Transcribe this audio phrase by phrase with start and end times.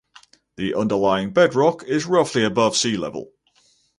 [0.57, 3.33] The underlying bedrock is roughly above sea level.